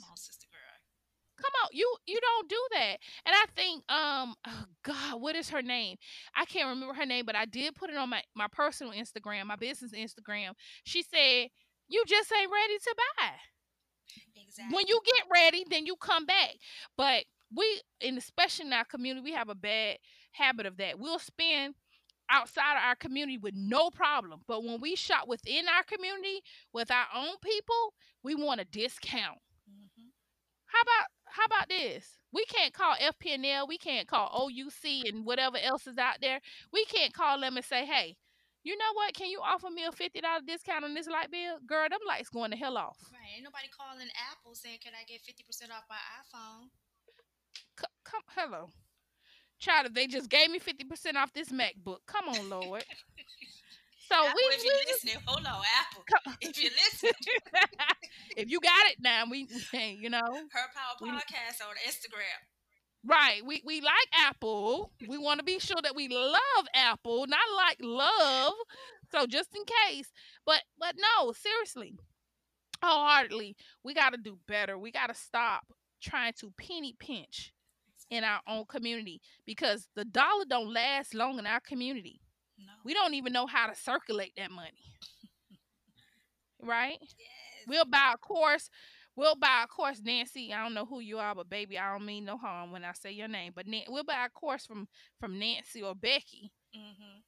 [1.38, 1.52] Come on, sister girl.
[1.52, 2.98] come on you you don't do that.
[3.26, 5.98] And i think um oh god what is her name?
[6.36, 9.46] I can't remember her name but i did put it on my my personal instagram
[9.48, 10.54] my business instagram.
[10.84, 11.48] She said
[11.88, 13.32] you just ain't ready to buy.
[14.36, 14.76] Exactly.
[14.76, 16.56] when you get ready then you come back.
[16.98, 19.98] But we and especially in our community we have a bad
[20.32, 21.00] habit of that.
[21.00, 21.76] We'll spend
[22.30, 24.42] outside of our community with no problem.
[24.48, 26.42] But when we shop within our community
[26.74, 27.94] with our own people
[28.24, 29.38] we want a discount.
[29.70, 30.12] Mhm.
[30.68, 32.18] how about how about this?
[32.32, 36.40] We can't call FP&L, we can't call OUC and whatever else is out there.
[36.72, 38.16] We can't call them and say, "Hey,
[38.64, 39.14] you know what?
[39.14, 42.30] Can you offer me a fifty dollar discount on this light bill?" Girl, them lights
[42.30, 42.98] going to hell off.
[43.12, 43.36] Right.
[43.36, 46.70] Ain't nobody calling Apple saying, "Can I get fifty percent off my iPhone?"
[47.80, 48.70] C- come, hello,
[49.60, 49.88] child.
[49.88, 52.86] If they just gave me fifty percent off this MacBook, come on, Lord.
[54.10, 56.04] So Apple, we, if you're we listening, hold on, Apple.
[56.08, 57.14] Come- If you're listening,
[58.38, 62.40] if you got it now, we you know Her Power We- Podcast on Instagram.
[63.08, 63.46] Right.
[63.46, 64.92] We we like Apple.
[65.08, 68.54] We want to be sure that we love Apple, not like love.
[69.12, 70.12] So just in case.
[70.46, 71.98] But but no, seriously.
[72.84, 74.78] Wholeheartedly, we gotta do better.
[74.78, 75.64] We gotta stop
[76.02, 77.54] trying to penny pinch
[78.10, 82.22] in our own community because the dollar don't last long in our community.
[82.58, 82.72] No.
[82.84, 84.72] We don't even know how to circulate that money.
[86.62, 86.98] Right?
[87.02, 87.68] yes.
[87.68, 88.70] We'll buy a course.
[89.16, 90.52] We'll buy a course, Nancy.
[90.54, 92.92] I don't know who you are, but baby, I don't mean no harm when I
[92.94, 93.54] say your name.
[93.56, 94.88] But Nan- we'll buy a course from
[95.20, 97.20] from Nancy or Becky, Mm-hmm.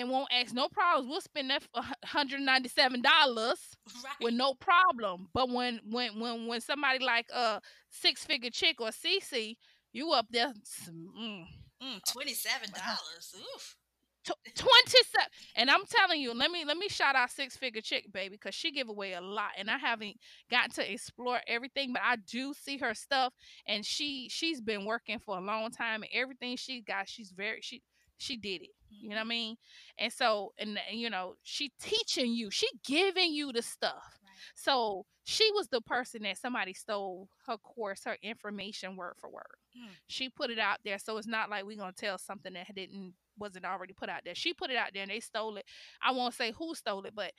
[0.00, 1.08] and won't ask no problems.
[1.08, 1.62] We'll spend that
[2.04, 3.58] hundred ninety seven dollars
[4.04, 4.14] Right.
[4.20, 5.28] with no problem.
[5.32, 9.56] But when when when when somebody like a six figure chick or CC,
[9.92, 10.52] you up there
[10.90, 11.44] mm,
[11.82, 13.34] Mm, Twenty-seven dollars.
[13.54, 13.76] Oof.
[14.24, 15.28] Tw- twenty seven.
[15.56, 18.54] And I'm telling you, let me let me shout out six figure chick baby because
[18.54, 20.16] she give away a lot, and I haven't
[20.50, 23.32] gotten to explore everything, but I do see her stuff,
[23.66, 27.60] and she she's been working for a long time, and everything she got, she's very
[27.60, 27.82] she
[28.18, 28.70] she did it.
[28.90, 29.56] You know what I mean?
[29.98, 34.20] And so, and uh, you know, she teaching you, she giving you the stuff.
[34.22, 34.32] Right.
[34.54, 39.56] So she was the person that somebody stole her course, her information word for word.
[39.76, 39.90] Mm.
[40.06, 43.14] She put it out there, so it's not like we're gonna tell something that didn't
[43.42, 44.34] wasn't already put out there.
[44.34, 45.66] She put it out there and they stole it.
[46.02, 47.32] I won't say who stole it, but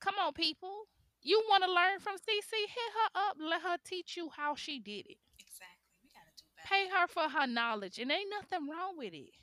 [0.00, 0.86] come on, people.
[1.22, 2.52] You want to learn from CC?
[2.52, 5.18] Hit her up, let her teach you how she did it.
[5.38, 5.92] Exactly.
[6.02, 6.68] We gotta do better.
[6.68, 9.34] Pay her for her knowledge, and ain't nothing wrong with it.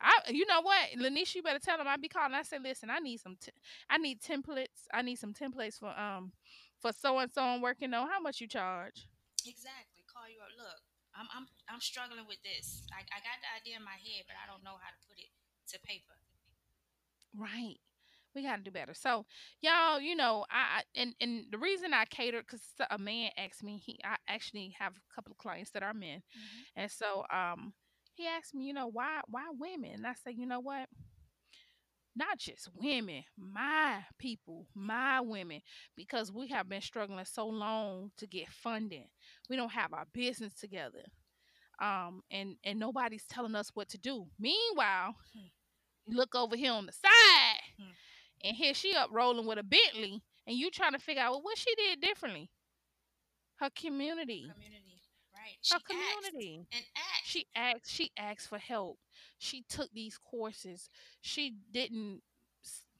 [0.00, 2.34] I, you know what, Lanisha, you better tell them I be calling.
[2.34, 3.52] I say, listen, I need some, t-
[3.88, 4.90] I need templates.
[4.92, 6.32] I need some templates for um,
[6.80, 8.08] for so and so I'm working on.
[8.08, 9.06] How much you charge?
[9.46, 10.04] Exactly.
[10.12, 10.50] Call you up.
[10.58, 10.80] Look,
[11.16, 12.82] I'm I'm I'm struggling with this.
[12.92, 15.18] I, I got the idea in my head, but I don't know how to put
[15.20, 15.30] it
[15.72, 16.16] to paper.
[17.36, 17.76] Right.
[18.34, 18.94] We got to do better.
[18.94, 19.26] So,
[19.60, 23.62] y'all, you know, I I- and and the reason I catered because a man asked
[23.62, 23.78] me.
[23.84, 26.22] He I actually have a couple of clients that are men,
[26.76, 27.74] and so um
[28.14, 29.92] he asked me, you know, why why women?
[29.94, 30.88] And I said, you know what?
[32.14, 35.62] Not just women, my people, my women,
[35.96, 39.06] because we have been struggling so long to get funding.
[39.48, 41.04] We don't have our business together,
[41.80, 44.26] um, and and nobody's telling us what to do.
[44.38, 45.46] Meanwhile, Hmm.
[46.06, 47.92] you look over here on the side, Hmm.
[48.44, 51.42] and here she up rolling with a Bentley, and you trying to figure out well,
[51.42, 52.50] what she did differently.
[53.56, 55.00] Her community, Community.
[55.34, 55.56] Right.
[55.62, 56.66] She her asked community.
[56.72, 57.26] and asked.
[57.26, 57.90] She asked.
[57.90, 58.98] She asked for help.
[59.42, 60.88] She took these courses.
[61.20, 62.22] She didn't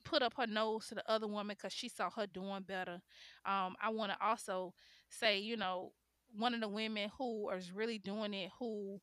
[0.05, 3.01] put up her nose to the other woman because she saw her doing better.
[3.47, 4.75] Um, I want to also
[5.09, 5.93] say, you know,
[6.37, 9.01] one of the women who is really doing it, who,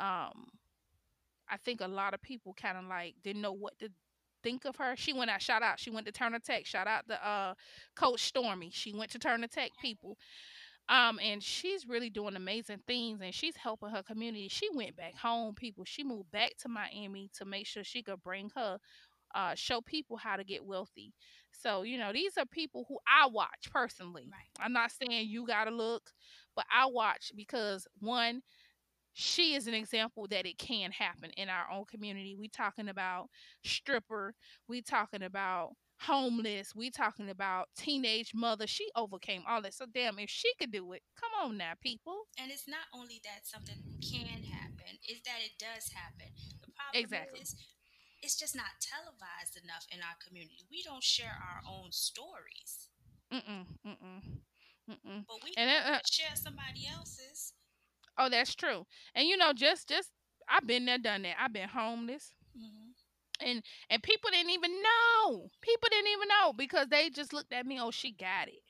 [0.00, 0.48] um,
[1.48, 3.88] I think a lot of people kind of like didn't know what to
[4.42, 4.94] think of her.
[4.96, 5.40] She went out.
[5.40, 5.78] Shout out.
[5.78, 6.66] She went to Turner Tech.
[6.66, 7.54] Shout out to uh,
[7.94, 8.70] Coach Stormy.
[8.72, 10.18] She went to Turner Tech people.
[10.88, 14.48] Um, and she's really doing amazing things and she's helping her community.
[14.48, 15.84] She went back home, people.
[15.84, 18.78] She moved back to Miami to make sure she could bring her
[19.34, 21.12] uh show people how to get wealthy.
[21.52, 24.28] So, you know, these are people who I watch personally.
[24.30, 24.64] Right.
[24.64, 26.10] I'm not saying you gotta look,
[26.56, 28.42] but I watch because one,
[29.14, 32.34] she is an example that it can happen in our own community.
[32.38, 33.28] We talking about
[33.64, 34.34] stripper,
[34.68, 38.66] we talking about homeless, we talking about teenage mother.
[38.66, 39.74] She overcame all that.
[39.74, 42.26] So damn, if she could do it, come on now, people.
[42.38, 46.28] And it's not only that something can happen, is that it does happen.
[46.60, 47.40] The problem Exactly.
[47.40, 47.54] is
[48.22, 50.64] it's just not televised enough in our community.
[50.70, 52.88] We don't share our own stories.
[53.32, 54.22] Mm-mm, mm-mm,
[54.90, 55.26] mm-mm.
[55.28, 57.54] But we And it, uh, share somebody else's.
[58.18, 58.86] oh, that's true.
[59.14, 60.10] And you know, just just
[60.48, 61.36] I've been there, done that.
[61.40, 62.34] I've been homeless.
[62.54, 62.91] hmm
[63.42, 65.50] and and people didn't even know.
[65.60, 67.80] People didn't even know because they just looked at me.
[67.80, 68.62] Oh, she got it.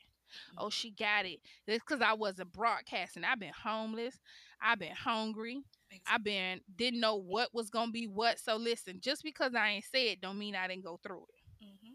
[0.57, 1.39] Oh, she got it.
[1.67, 3.23] It's because I wasn't broadcasting.
[3.23, 4.19] I've been homeless.
[4.61, 5.61] I've been hungry.
[6.07, 8.39] I've been didn't know what was gonna be what.
[8.39, 11.65] So listen, just because I ain't say it, don't mean I didn't go through it.
[11.65, 11.93] hmm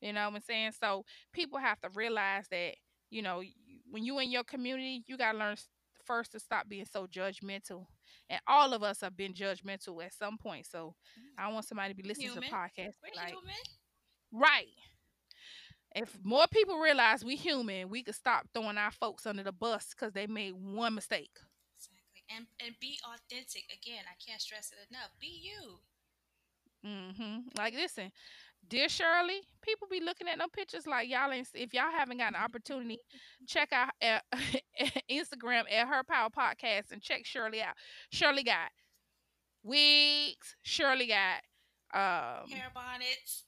[0.00, 0.72] You know what I'm saying?
[0.80, 2.74] So people have to realize that
[3.10, 3.42] you know
[3.90, 5.56] when you in your community, you gotta learn
[6.04, 7.86] first to stop being so judgmental.
[8.28, 10.66] And all of us have been judgmental at some point.
[10.66, 10.94] So
[11.38, 12.48] I don't want somebody to be listening Human.
[12.48, 13.54] to podcasts We're like human.
[14.32, 14.68] Right.
[15.94, 19.88] If more people realize we human, we could stop throwing our folks under the bus
[19.90, 21.36] because they made one mistake.
[21.76, 22.22] Exactly.
[22.34, 23.64] And and be authentic.
[23.72, 25.10] Again, I can't stress it enough.
[25.20, 25.78] Be you.
[26.84, 27.58] Mm-hmm.
[27.58, 28.10] Like, listen,
[28.68, 31.48] dear Shirley, people be looking at no pictures like y'all ain't.
[31.54, 32.98] If y'all haven't got an opportunity,
[33.46, 34.24] check out at,
[35.10, 37.74] Instagram at Her Power Podcast and check Shirley out.
[38.10, 38.70] Shirley got
[39.62, 40.56] wigs.
[40.62, 41.42] Shirley got
[41.94, 43.44] um Hair bonnets.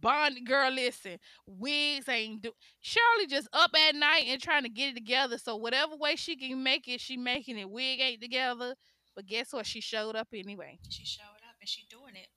[0.00, 2.52] Bond girl, listen, wigs ain't do.
[2.80, 5.36] Shirley just up at night and trying to get it together.
[5.36, 7.68] So whatever way she can make it, she making it.
[7.68, 8.74] Wig ain't together,
[9.14, 9.66] but guess what?
[9.66, 12.28] She showed up anyway, She showed up and she doing it.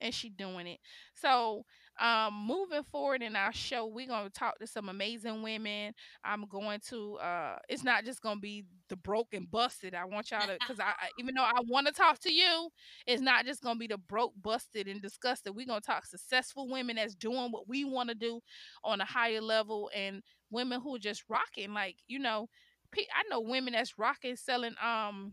[0.00, 0.78] And she doing it.
[1.14, 1.64] So,
[2.00, 5.92] um, moving forward in our show, we're gonna talk to some amazing women.
[6.24, 7.16] I'm going to.
[7.16, 9.94] Uh, it's not just gonna be the broke and busted.
[9.94, 12.70] I want y'all to, because I, even though I want to talk to you,
[13.06, 15.54] it's not just gonna be the broke, busted, and disgusted.
[15.54, 18.40] We're gonna talk successful women that's doing what we want to do
[18.82, 21.74] on a higher level, and women who are just rocking.
[21.74, 22.48] Like you know,
[22.96, 25.32] I know women that's rocking selling um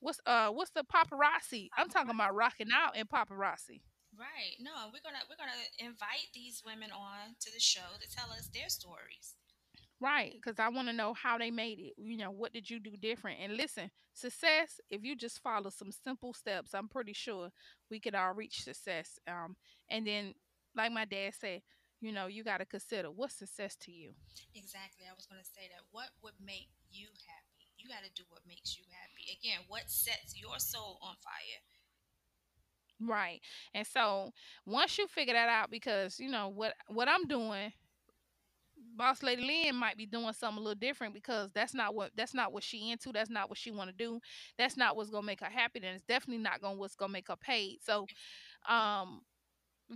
[0.00, 1.68] what's uh what's the paparazzi?
[1.76, 3.80] I'm talking about rocking out in paparazzi.
[4.18, 4.56] Right.
[4.60, 8.48] No, we're gonna we're gonna invite these women on to the show to tell us
[8.48, 9.36] their stories.
[10.00, 11.94] Right, because I want to know how they made it.
[11.96, 13.40] You know, what did you do different?
[13.40, 17.50] And listen, success, if you just follow some simple steps, I'm pretty sure
[17.90, 19.18] we could all reach success.
[19.26, 19.56] Um,
[19.88, 20.34] and then,
[20.76, 21.62] like my dad said,
[22.00, 24.12] you know, you got to consider what's success to you.
[24.54, 25.06] Exactly.
[25.08, 25.84] I was gonna say that.
[25.92, 27.72] What would make you happy?
[27.78, 29.32] You got to do what makes you happy.
[29.36, 31.60] Again, what sets your soul on fire?
[33.00, 33.40] Right.
[33.74, 34.32] And so
[34.64, 37.72] once you figure that out, because you know what what I'm doing,
[38.96, 42.34] Boss Lady Lynn might be doing something a little different because that's not what that's
[42.34, 43.12] not what she into.
[43.12, 44.20] That's not what she want to do.
[44.58, 45.80] That's not what's gonna make her happy.
[45.80, 47.78] And it's definitely not gonna what's gonna make her paid.
[47.82, 48.06] So,
[48.68, 49.22] um,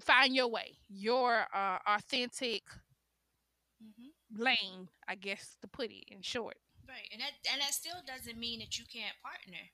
[0.01, 2.63] find your way, your uh, authentic
[3.81, 6.57] hmm lane, I guess to put it in short.
[6.89, 7.09] Right.
[7.13, 9.71] And that and that still doesn't mean that you can't partner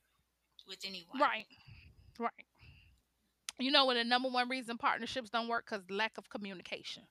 [0.67, 1.17] with anyone.
[1.19, 1.47] Right.
[2.19, 2.46] Right.
[3.59, 7.03] You know what the number one reason partnerships don't work because lack of communication.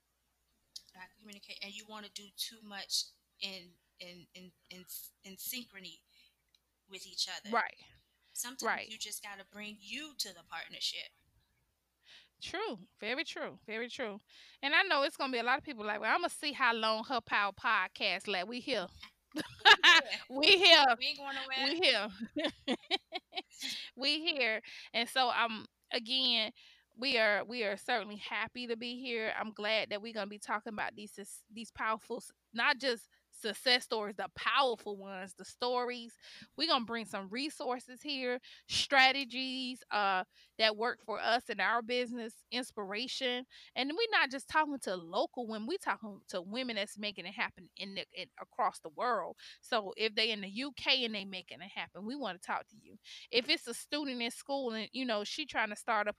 [0.95, 3.05] Not communicate, and you want to do too much
[3.41, 4.85] in in in in
[5.23, 5.99] in synchrony
[6.89, 7.49] with each other.
[7.53, 7.77] Right.
[8.33, 8.89] Sometimes Right.
[8.89, 11.09] you just got to bring you to the partnership.
[12.41, 14.21] True, very true, very true.
[14.61, 16.51] And I know it's gonna be a lot of people like, well, I'm gonna see
[16.53, 18.47] how long her power podcast last.
[18.47, 18.87] We here,
[20.29, 21.69] we here, We ain't going nowhere.
[21.69, 22.07] we here,
[23.95, 24.61] we here.
[24.93, 26.51] And so um again,
[26.97, 29.31] we are we are certainly happy to be here.
[29.39, 31.13] I'm glad that we're gonna be talking about these
[31.53, 32.23] these powerful,
[32.53, 36.13] not just success stories, the powerful ones, the stories.
[36.57, 40.23] We're gonna bring some resources here, strategies uh
[40.59, 43.45] that work for us in our business, inspiration,
[43.75, 45.67] and we're not just talking to local women.
[45.67, 49.35] We're talking to women that's making it happen in, the, in across the world.
[49.61, 52.67] So if they in the UK and they making it happen, we want to talk
[52.69, 52.95] to you.
[53.31, 56.15] If it's a student in school and you know she trying to start up,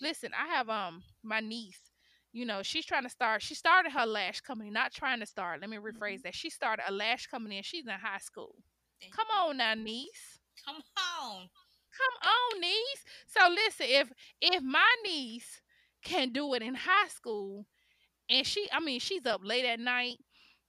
[0.00, 0.30] listen.
[0.38, 1.89] I have um my niece.
[2.32, 3.42] You know she's trying to start.
[3.42, 5.60] She started her lash company, not trying to start.
[5.60, 6.22] Let me rephrase Mhm.
[6.22, 6.34] that.
[6.34, 8.56] She started a lash company and she's in high school.
[9.00, 10.38] Thank Come on now, niece.
[10.64, 11.48] Come on.
[11.96, 13.04] Come on, niece.
[13.26, 15.60] So listen, if if my niece
[16.02, 17.66] can do it in high school,
[18.28, 20.18] and she, I mean, she's up late at night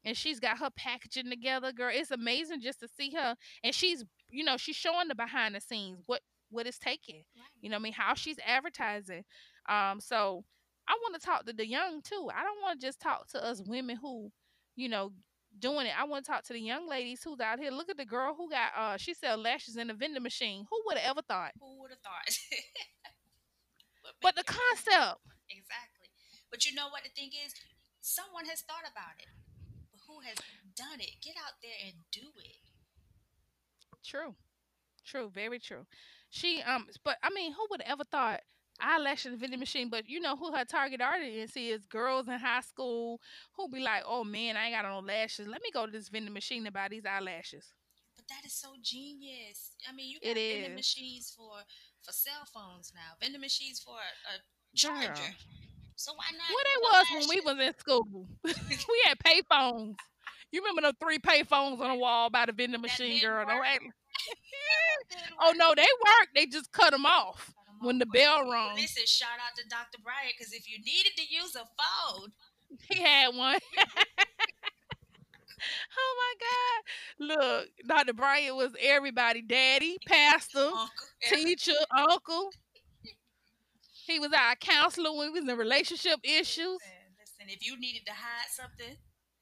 [0.03, 1.91] and she's got her packaging together, girl.
[1.93, 5.61] It's amazing just to see her, and she's, you know, she's showing the behind the
[5.61, 7.23] scenes what what it's taking.
[7.35, 7.45] Right.
[7.61, 9.23] You know, what I mean, how she's advertising.
[9.69, 10.43] Um, so
[10.87, 12.29] I want to talk to the young too.
[12.33, 14.31] I don't want to just talk to us women who,
[14.75, 15.11] you know.
[15.59, 17.71] Doing it, I want to talk to the young ladies who's out here.
[17.71, 20.65] Look at the girl who got uh she sell lashes in a vending machine.
[20.69, 21.51] Who would have ever thought?
[21.59, 22.23] Who would have thought?
[24.21, 26.09] But the concept, Exactly.
[26.49, 27.53] But you know what the thing is?
[28.01, 29.27] Someone has thought about it.
[29.91, 30.37] But who has
[30.75, 31.21] done it?
[31.21, 32.57] Get out there and do it.
[34.03, 34.35] true,
[35.05, 35.85] true, very true.
[36.29, 38.41] She um, but I mean, who would have ever thought
[38.79, 39.89] eyelash in the vending machine?
[39.89, 41.85] But you know who her target audience is?
[41.85, 43.19] Girls in high school
[43.55, 45.47] who be like, oh man, I ain't got no lashes.
[45.47, 47.73] Let me go to this vending machine to buy these eyelashes.
[48.15, 49.71] But that is so genius.
[49.89, 50.75] I mean, you It got vending is.
[50.75, 51.51] machines for
[52.03, 53.13] for cell phones now.
[53.21, 54.37] Vending machines for a, a
[54.81, 55.01] Girl.
[55.03, 55.33] charger.
[55.95, 56.49] So why not?
[56.51, 58.27] What it was when we was in school.
[58.43, 59.95] we had pay phones.
[60.51, 63.45] You remember the three pay phones on the wall by the vending machine, girl?
[63.45, 63.83] Don't act-
[65.41, 66.29] Oh no, they work.
[66.35, 68.75] They just cut them off when the bell rung.
[68.75, 69.97] Listen, shout out to Dr.
[70.03, 72.31] Bryant because if you needed to use a phone,
[72.89, 73.59] He had one.
[75.97, 76.83] oh my God.
[77.37, 78.13] Look, Dr.
[78.13, 80.87] Bryant was everybody daddy, pastor, uncle,
[81.29, 82.51] teacher, uncle.
[84.07, 86.57] He was our counselor when we was in relationship issues.
[86.57, 86.79] Listen,
[87.19, 88.97] listen, if you needed to hide something,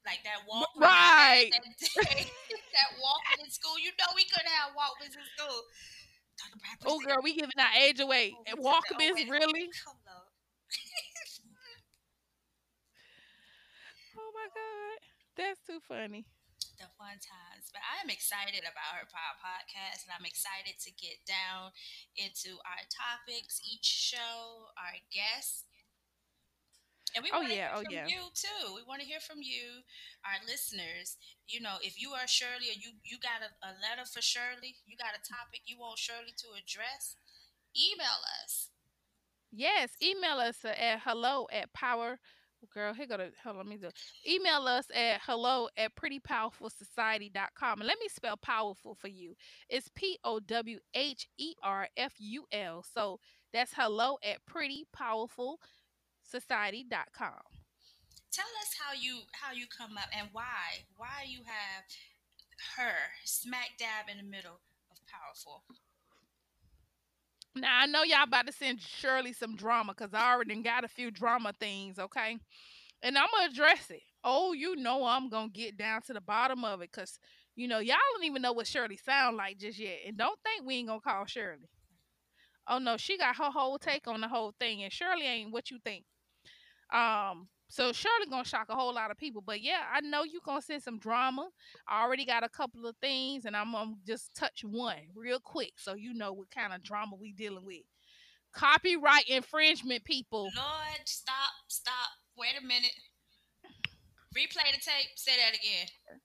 [0.06, 1.50] like that Walkman, Right.
[1.52, 5.62] that, that, that in school, you know we couldn't have Walkmans in school.
[6.86, 8.34] Oh girl, we giving our age away.
[8.38, 9.68] Oh, And we took the- Walkmans, oh, really?
[14.16, 14.98] Oh my God.
[15.36, 16.26] That's too funny.
[16.78, 17.68] the fun times.
[17.72, 21.72] But I am excited about her podcast, and I'm excited to get down
[22.16, 25.68] into our topics each show, our guests.
[27.14, 28.06] And we Oh, want to yeah, hear oh, from yeah.
[28.06, 28.74] you too.
[28.74, 29.82] We want to hear from you,
[30.24, 31.16] our listeners.
[31.46, 34.76] You know, if you are Shirley or you you got a, a letter for Shirley,
[34.86, 37.16] you got a topic you want Shirley to address,
[37.76, 38.70] email us.
[39.52, 42.18] Yes, email us at hello at power.
[42.72, 43.90] Girl, here go to hold on, let me do.
[44.28, 47.80] Email us at hello at prettypowherfulsociety.com.
[47.80, 49.34] And let me spell powerful for you.
[49.68, 52.84] It's P O W H E R F U L.
[52.94, 53.18] So
[53.52, 54.38] that's hello at
[56.30, 57.42] prettypowherfulsociety.com.
[58.32, 61.84] Tell us how you how you come up and why why you have
[62.76, 64.60] her smack dab in the middle
[64.90, 65.64] of powerful.
[67.56, 70.88] Now I know y'all about to send Shirley some drama because I already got a
[70.88, 72.38] few drama things, okay?
[73.02, 74.02] And I'm gonna address it.
[74.22, 77.18] Oh, you know I'm gonna get down to the bottom of it because
[77.56, 79.98] you know y'all don't even know what Shirley sound like just yet.
[80.06, 81.68] And don't think we ain't gonna call Shirley.
[82.68, 85.72] Oh no, she got her whole take on the whole thing, and Shirley ain't what
[85.72, 86.04] you think.
[86.92, 89.42] Um, so Shirley gonna shock a whole lot of people.
[89.46, 91.48] But yeah, I know you gonna send some drama.
[91.88, 95.74] I already got a couple of things, and I'm gonna just touch one real quick
[95.76, 97.84] so you know what kind of drama we dealing with.
[98.52, 100.42] Copyright infringement, people.
[100.42, 102.10] Lord, stop, stop.
[102.36, 102.90] Wait a minute.
[104.36, 105.10] Replay the tape.
[105.14, 106.20] Say that again.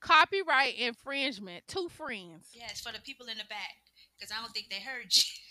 [0.00, 1.62] Copyright infringement.
[1.68, 2.48] Two friends.
[2.52, 3.76] Yes, for the people in the back,
[4.18, 5.22] because I don't think they heard you.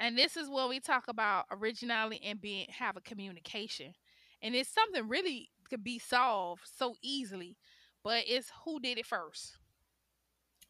[0.00, 3.94] And this is where we talk about originality and being have a communication.
[4.42, 7.56] And it's something really could be solved so easily,
[8.04, 9.58] but it's who did it first.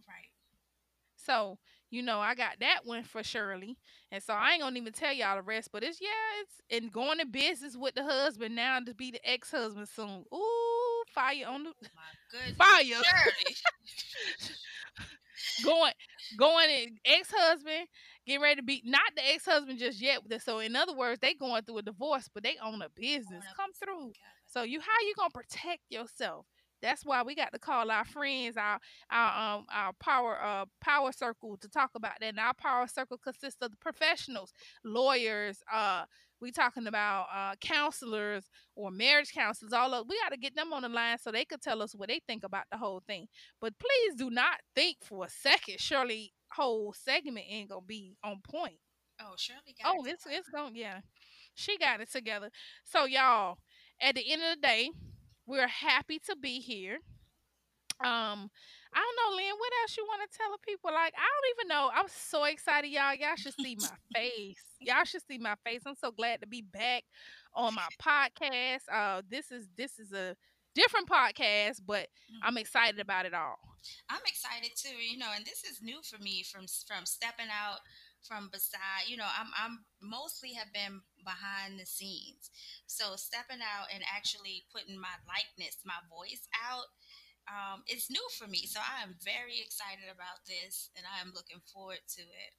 [0.09, 0.31] right.
[1.17, 1.59] So,
[1.91, 3.77] you know, I got that one for Shirley.
[4.11, 6.09] And so I ain't gonna even tell y'all the rest, but it's yeah,
[6.43, 10.25] it's and going to business with the husband now to be the ex-husband soon.
[10.35, 12.85] Ooh, fire on the oh My fire.
[12.85, 13.57] Shirley.
[15.65, 15.93] going
[16.37, 17.87] going in ex-husband
[18.29, 21.63] getting ready to be not the ex-husband just yet so in other words they going
[21.63, 23.45] through a divorce but they own a business.
[23.57, 24.13] Come through.
[24.47, 26.47] so you how you gonna protect yourself?
[26.81, 28.79] That's why we got to call our friends our
[29.11, 32.29] our um our power uh power circle to talk about that.
[32.29, 34.53] And our power circle consists of the professionals
[34.85, 36.05] lawyers uh
[36.41, 40.73] we talking about uh counselors or marriage counselors all of we got to get them
[40.73, 43.27] on the line so they could tell us what they think about the whole thing.
[43.61, 48.41] But please do not think for a second Shirley whole segment ain't gonna be on
[48.43, 48.79] point.
[49.21, 51.01] Oh, Shirley got Oh, it it's it's gonna yeah.
[51.55, 52.51] She got it together.
[52.85, 53.59] So y'all,
[54.01, 54.91] at the end of the day,
[55.47, 56.99] we're happy to be here.
[58.01, 58.49] Um,
[58.95, 60.91] I don't know, Lynn, what else you want to tell the people?
[60.93, 61.91] Like, I don't even know.
[61.93, 63.15] I'm so excited, y'all.
[63.15, 64.63] Y'all should see my face.
[64.81, 65.83] Y'all should see my face.
[65.85, 67.03] I'm so glad to be back
[67.55, 68.83] on my podcast.
[68.93, 70.37] Uh, this is this is a
[70.75, 72.09] different podcast, but
[72.43, 73.59] I'm excited about it all.
[74.11, 77.81] I'm excited too, you know, and this is new for me from from stepping out
[78.27, 82.51] from beside, you know, I'm I'm mostly have been behind the scenes.
[82.87, 86.91] So stepping out and actually putting my likeness, my voice out,
[87.49, 88.67] um, it's new for me.
[88.67, 92.53] So I am very excited about this and I am looking forward to it.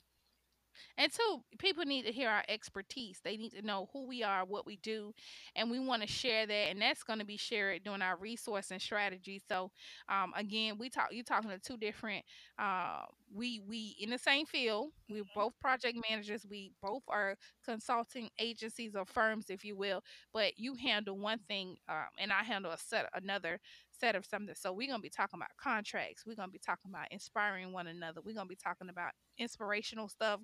[0.97, 3.19] And two, people need to hear our expertise.
[3.23, 5.13] They need to know who we are, what we do,
[5.55, 6.67] and we want to share that.
[6.69, 9.41] And that's going to be shared during our resource and strategy.
[9.47, 9.71] So,
[10.07, 11.09] um, again, we talk.
[11.11, 12.23] You're talking to two different.
[12.57, 13.03] Uh,
[13.33, 14.89] we we in the same field.
[15.09, 16.45] We're both project managers.
[16.49, 20.03] We both are consulting agencies or firms, if you will.
[20.33, 23.59] But you handle one thing, um, and I handle a set another
[23.99, 24.55] set of something.
[24.55, 26.23] So we're gonna be talking about contracts.
[26.25, 28.21] We're gonna be talking about inspiring one another.
[28.23, 30.41] We're gonna be talking about inspirational stuff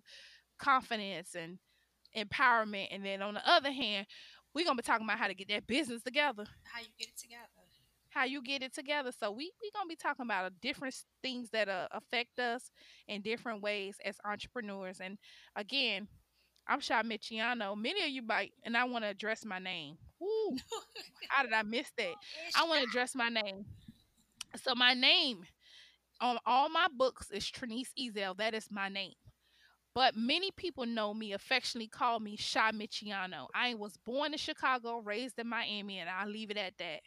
[0.57, 1.57] confidence and
[2.17, 2.87] empowerment.
[2.91, 4.07] And then on the other hand,
[4.53, 7.17] we're gonna be talking about how to get that business together, How you get it
[7.17, 7.41] together?
[8.09, 9.11] how you get it together.
[9.11, 12.71] So we we gonna be talking about different things that uh, affect us
[13.07, 14.99] in different ways as entrepreneurs.
[15.01, 15.17] And
[15.55, 16.07] again,
[16.67, 17.75] I'm Chi Meechieono.
[17.77, 19.97] Many of you might, and I want to address my name.
[20.19, 20.57] Woo,
[21.29, 22.13] how did I miss that?
[22.57, 23.65] Oh, I want to address my name.
[24.63, 25.43] So my name
[26.21, 28.37] on all my books is Trinice Ezel.
[28.37, 29.13] That is my name.
[29.95, 33.47] But many people know me, affectionately call me Chi Meechieono.
[33.55, 36.99] I was born in Chicago, raised in Miami, and I'll leave it at that.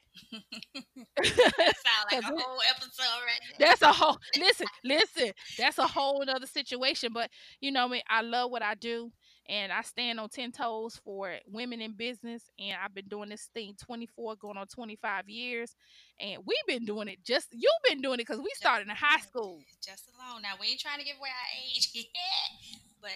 [1.16, 3.68] That sound like a whole episode right there.
[3.68, 5.32] That's a whole listen, listen.
[5.58, 7.12] That's a whole other situation.
[7.12, 7.28] But
[7.60, 9.12] you know me, I love what I do,
[9.48, 12.42] and I stand on ten toes for women in business.
[12.58, 15.74] And I've been doing this thing twenty four, going on twenty five years,
[16.20, 17.24] and we've been doing it.
[17.24, 20.42] Just you've been doing it because we started in high school, Just alone.
[20.42, 22.04] Now we ain't trying to give away our age, yet,
[23.00, 23.10] but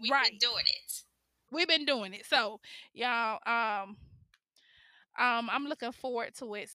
[0.00, 0.30] we've Right.
[0.30, 1.02] been doing it.
[1.50, 2.26] we've been doing it.
[2.26, 2.60] So
[2.92, 3.96] y'all, um,
[5.18, 6.70] um, I'm looking forward to it.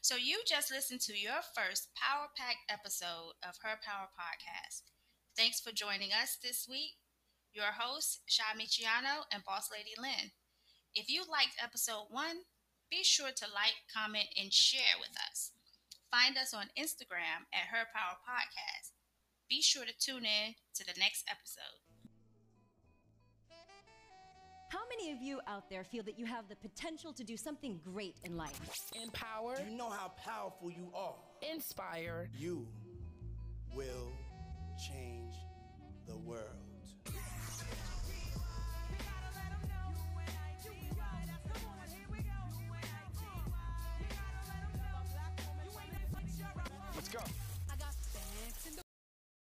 [0.00, 4.86] So you just listened to your first Power Pack episode of Her Power Podcast.
[5.36, 7.02] Thanks for joining us this week.
[7.52, 10.30] Your hosts, Chi Meechieono and Boss Lady Lynn.
[10.94, 12.46] If you liked episode one,
[12.90, 15.52] be sure to like, comment, and share with us.
[16.10, 18.94] Find us on Instagram at Her Power Podcast.
[19.50, 21.87] Be sure to tune in to the next episode.
[24.68, 27.80] How many of you out there feel that you have the potential to do something
[27.84, 28.60] great in life?
[29.02, 31.14] Empower, You know how powerful you are.
[31.52, 32.66] inspire, You
[33.74, 34.12] will
[34.88, 35.34] change
[36.06, 36.67] the world.